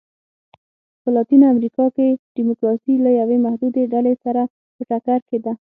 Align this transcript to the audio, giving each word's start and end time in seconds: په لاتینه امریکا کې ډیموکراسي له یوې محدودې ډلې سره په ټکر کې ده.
په 1.01 1.09
لاتینه 1.15 1.45
امریکا 1.53 1.85
کې 1.95 2.07
ډیموکراسي 2.35 2.93
له 3.05 3.09
یوې 3.19 3.37
محدودې 3.45 3.83
ډلې 3.93 4.13
سره 4.23 4.41
په 4.75 4.81
ټکر 4.89 5.19
کې 5.29 5.37
ده. 5.45 5.53